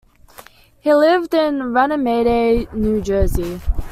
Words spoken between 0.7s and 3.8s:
He lived in Runnemede, New Jersey.